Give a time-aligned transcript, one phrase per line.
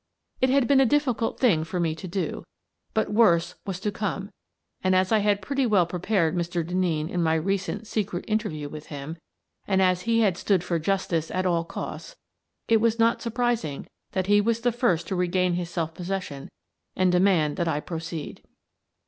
[0.39, 2.43] It had been a difficult thing for me to do,
[2.95, 4.31] but worse was to come,
[4.83, 6.65] and, as I had pretty well prepared Mr.
[6.65, 9.17] Den neen in my recent secret interview with him,
[9.67, 12.15] and as he had stood for justice at all costs,
[12.67, 16.23] it was not sur prising that he was the first to regain his self posses
[16.23, 16.49] sion
[16.95, 18.41] and demand that I proceed.